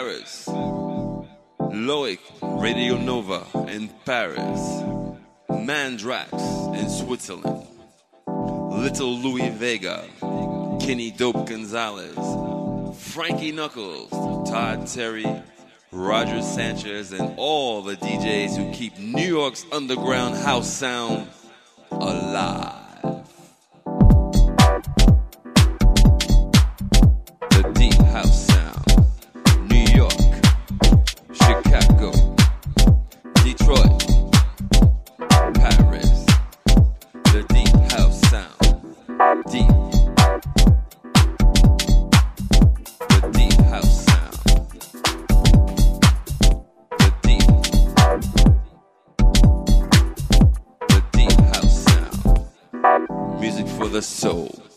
[0.00, 0.48] Paris.
[1.58, 4.80] Loic, Radio Nova in Paris.
[5.50, 6.32] Mandrax
[6.74, 7.66] in Switzerland.
[8.26, 10.08] Little Louie Vega.
[10.80, 12.16] Kenny Dope Gonzalez.
[13.12, 14.08] Frankie Knuckles.
[14.48, 15.26] Todd Terry,
[15.92, 21.28] Roger Sanchez, and all the DJs who keep New York's underground house sound
[21.90, 22.79] alive.
[54.02, 54.69] Soul.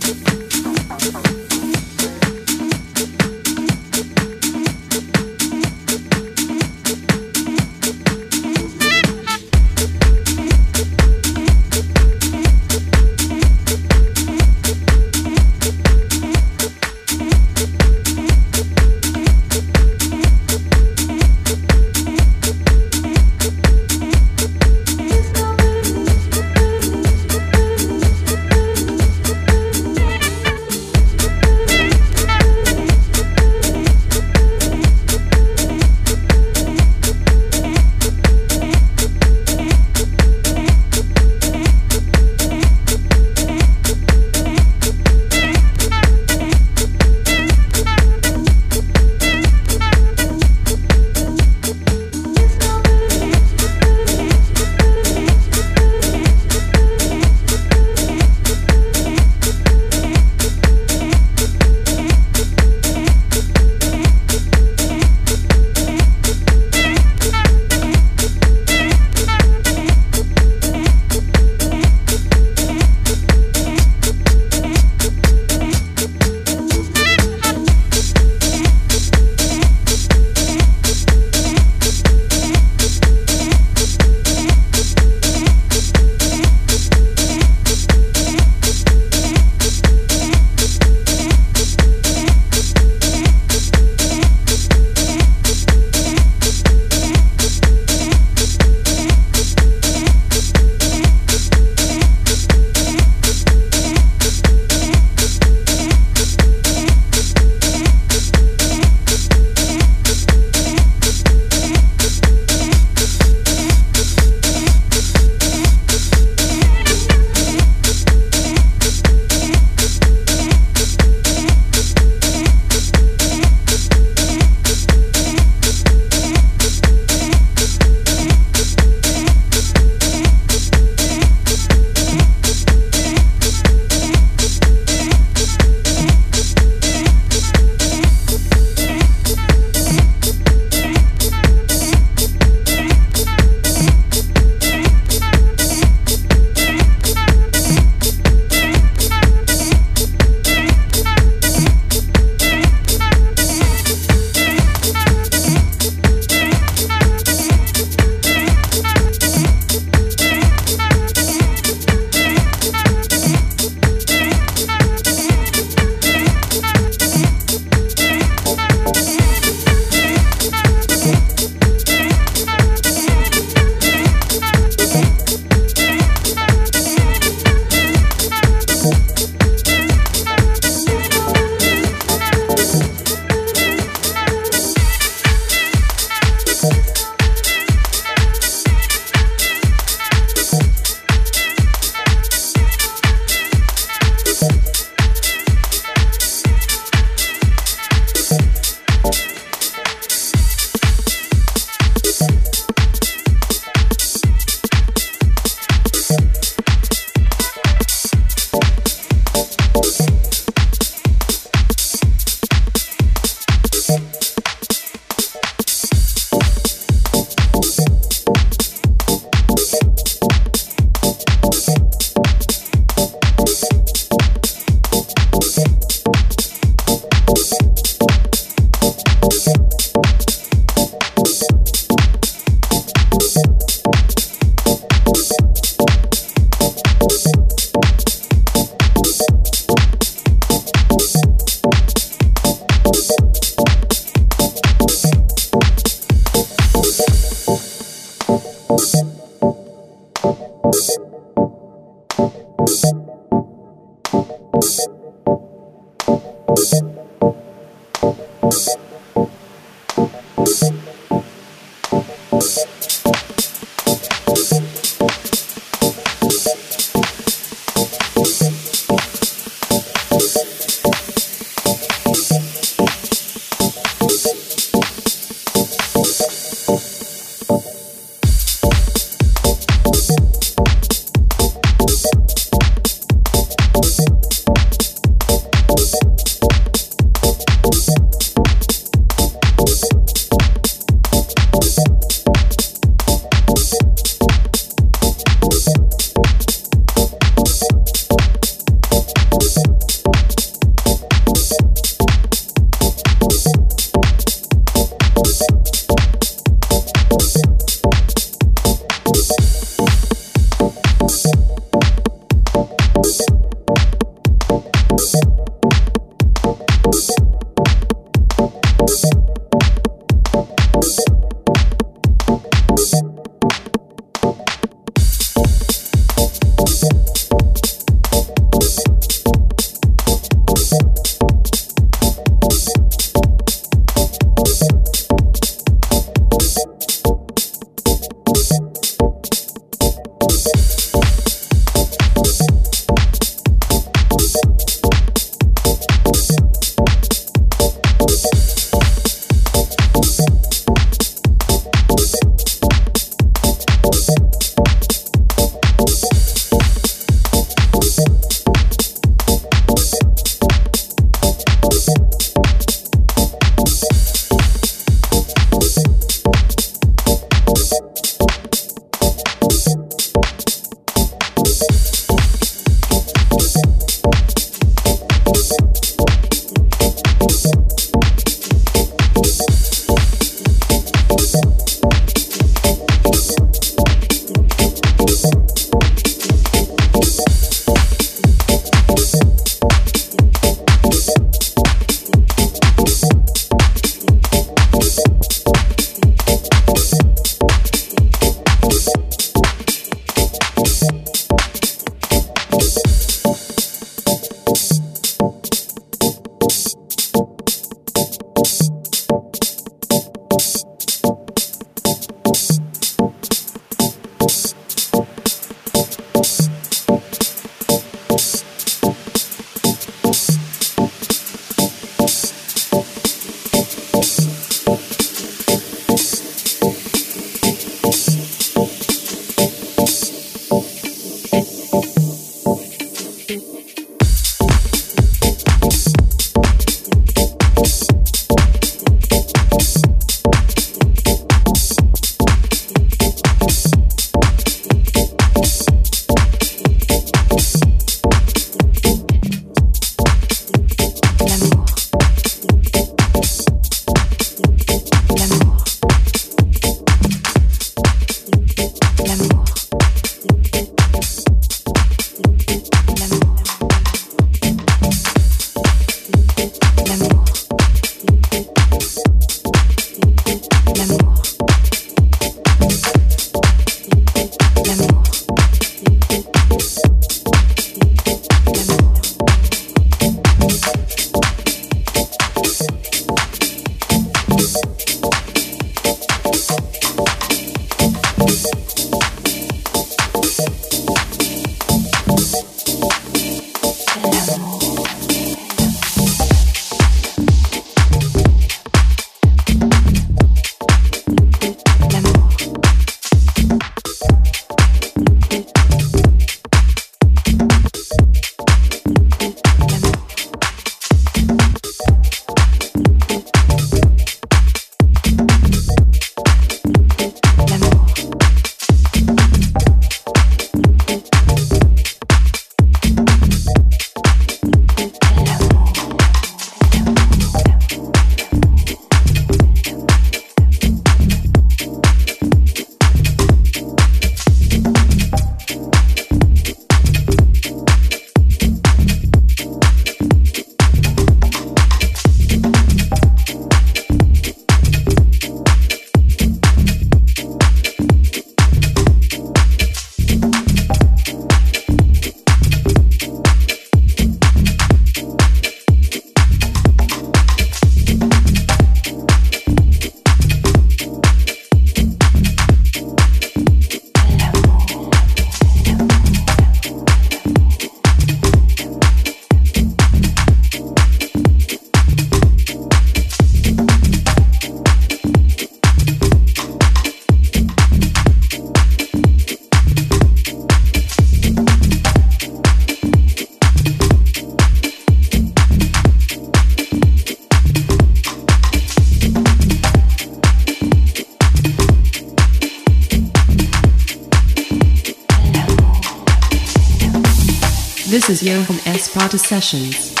[599.30, 600.00] Sessions.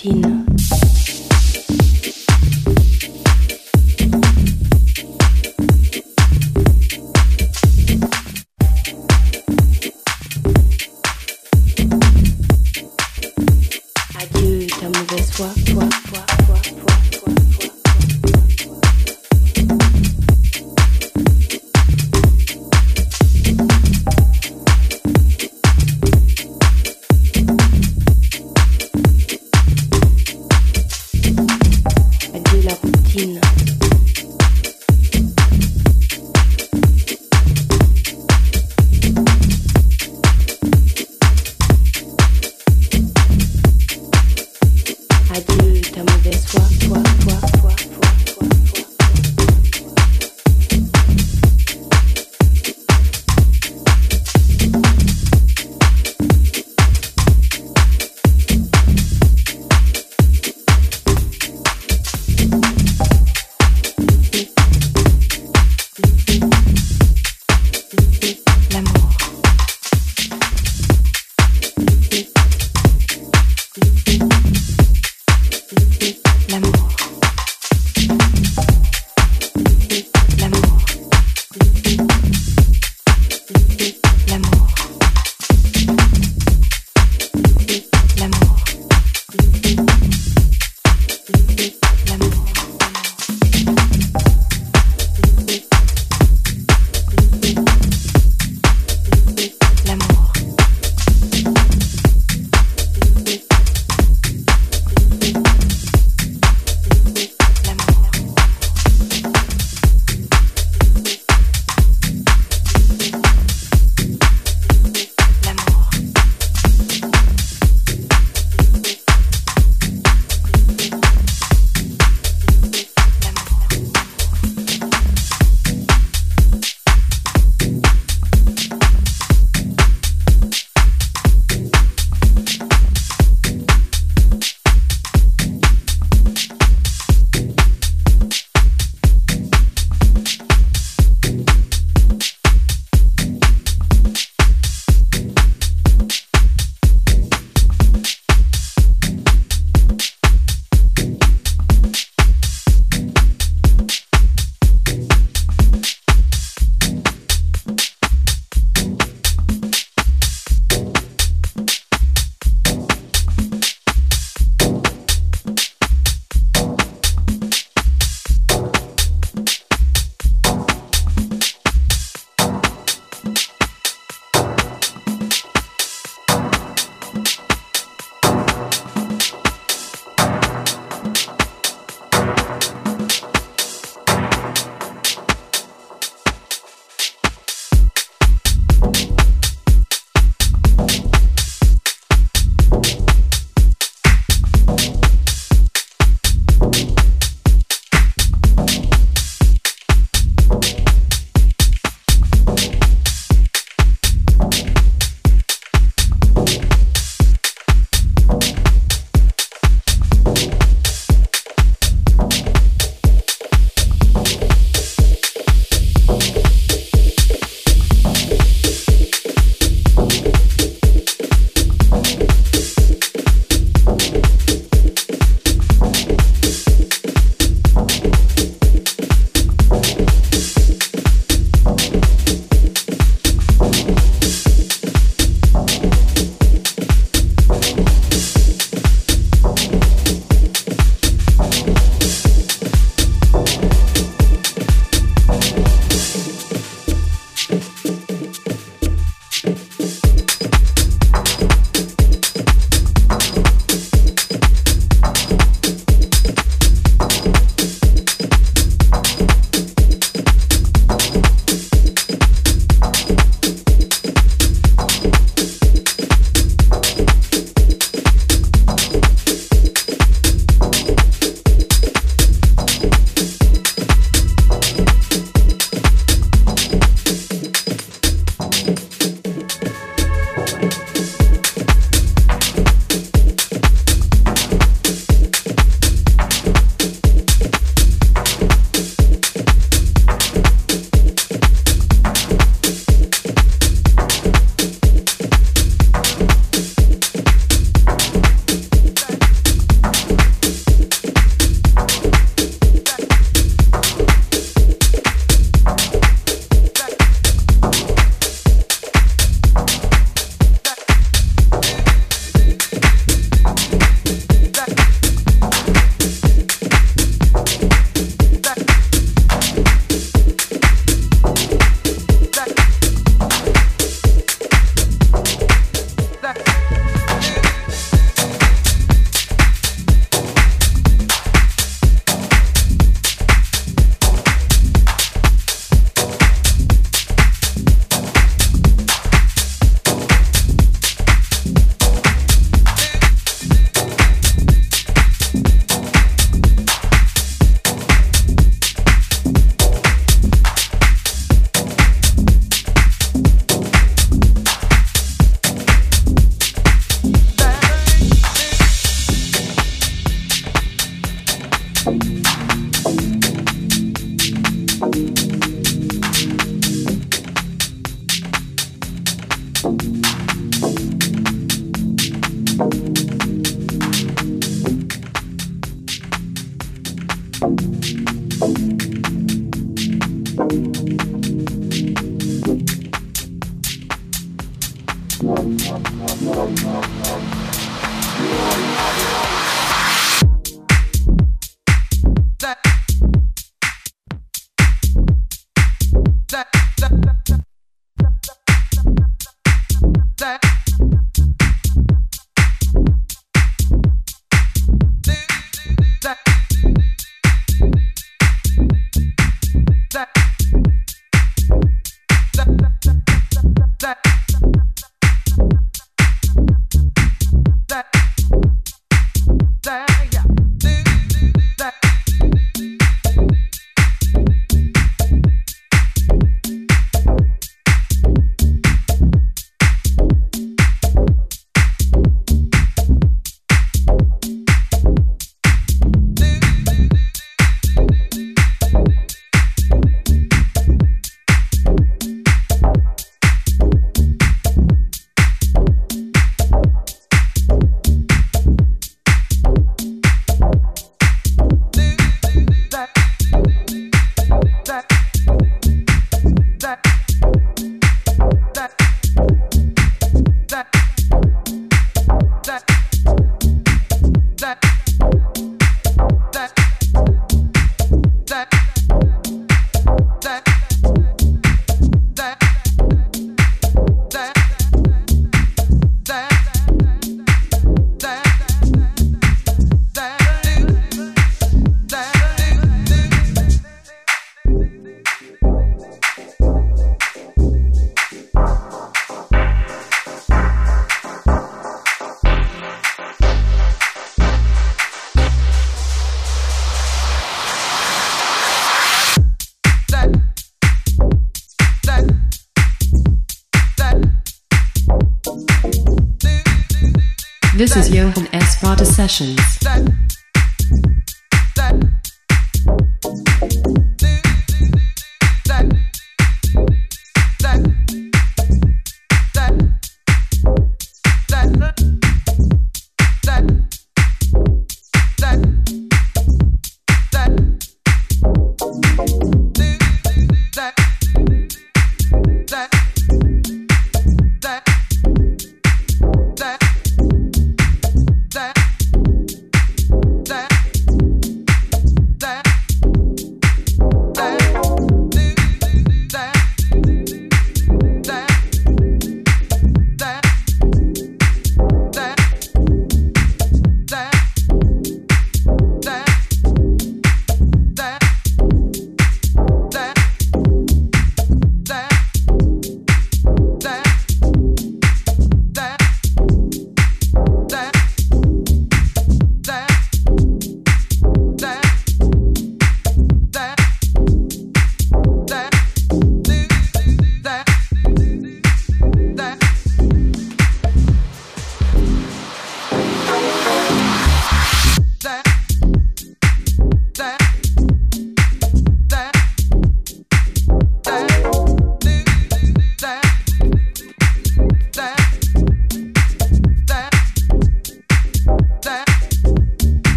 [0.00, 0.39] Christine.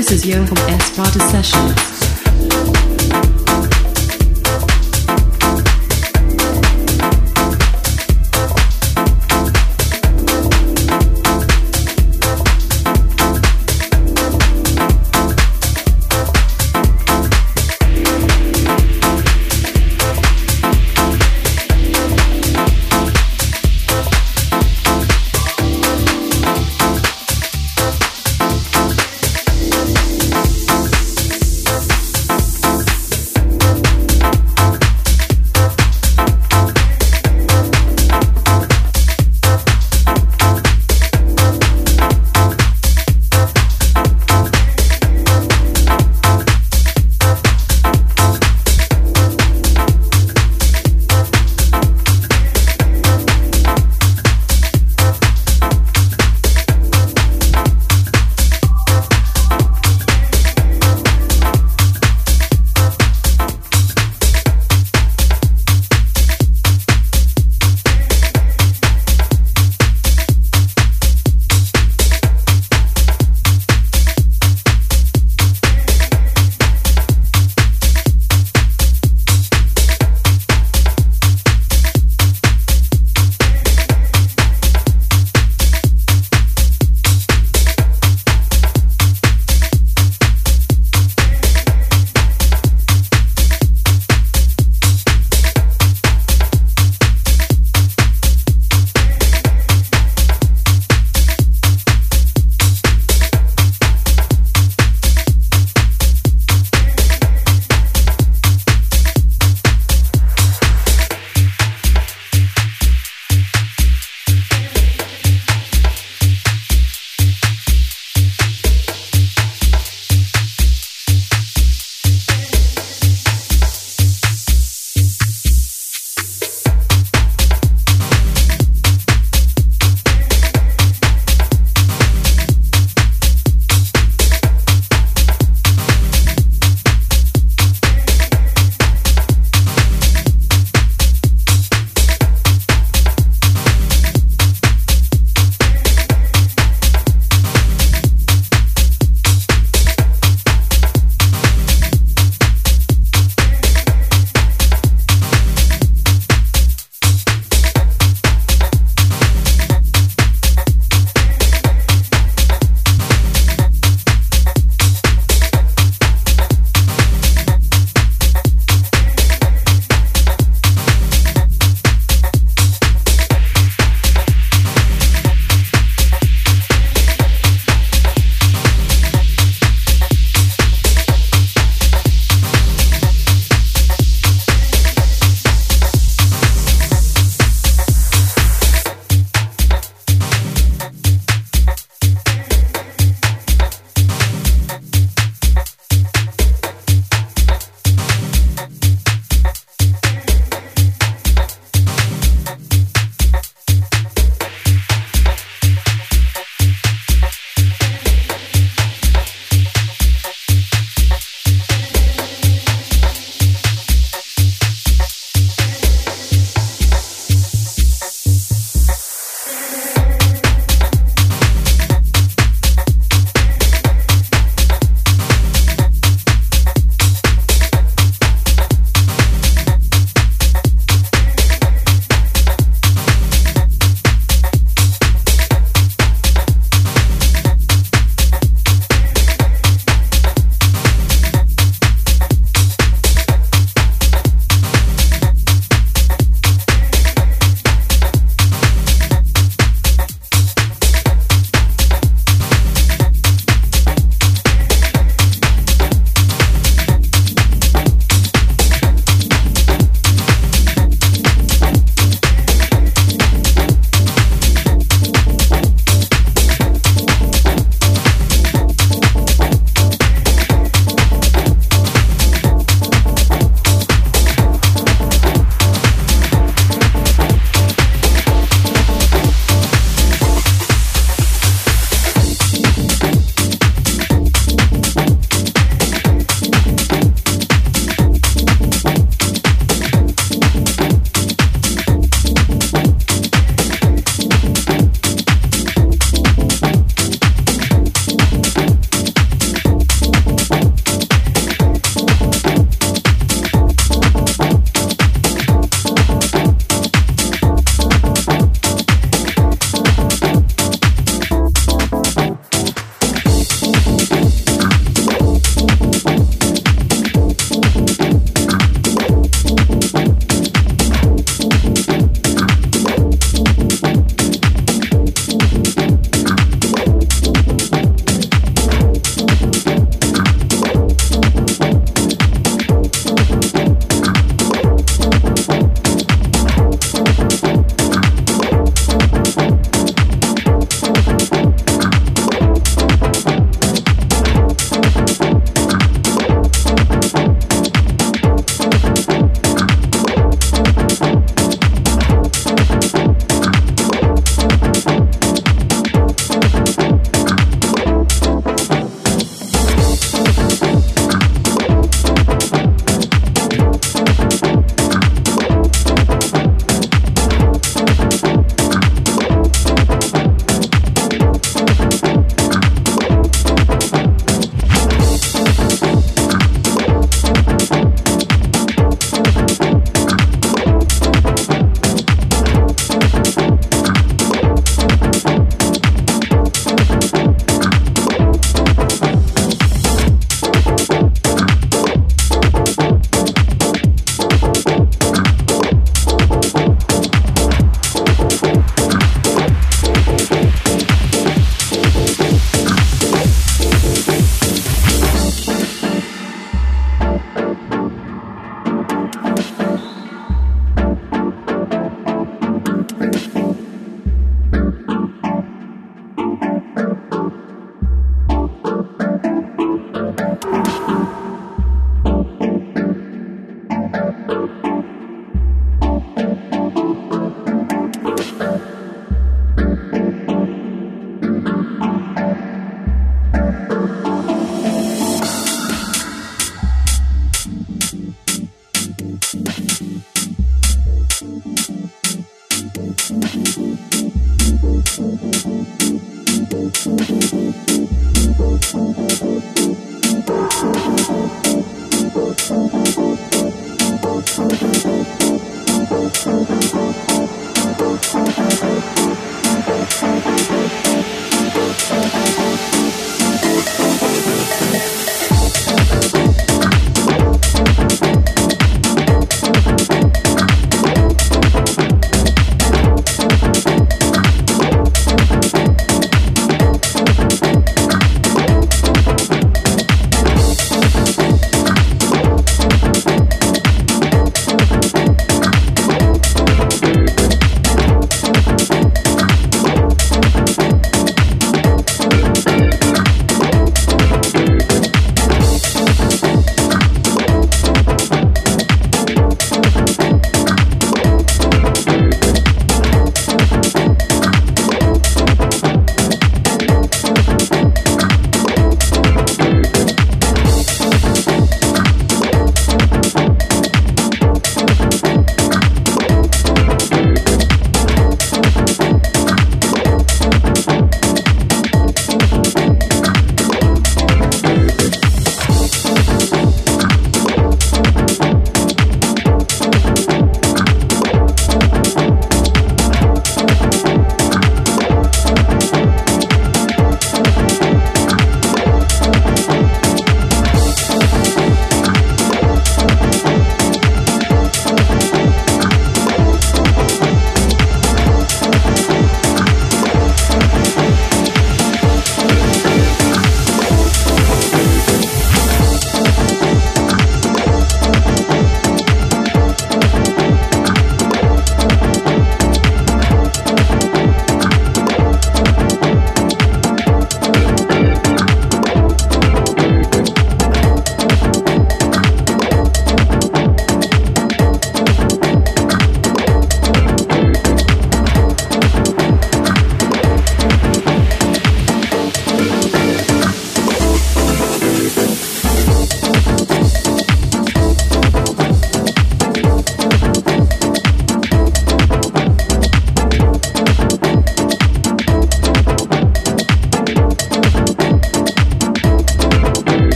[0.00, 0.96] This is Johan S.
[0.96, 2.09] Prada Sessions.